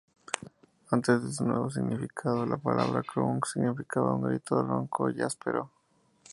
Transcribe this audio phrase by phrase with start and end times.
[0.89, 5.69] Antes de su nuevo significado, la palabra "crunk" significaba un grito ronco y áspero.